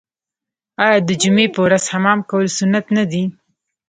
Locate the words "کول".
2.29-2.45